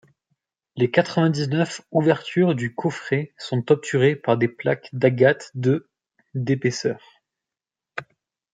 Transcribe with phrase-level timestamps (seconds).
[0.77, 5.87] Les quatre-vingt-dix-neuf ouvertures du coffret sont obturées par des plaques d'agate de
[6.33, 6.99] d'épaisseur.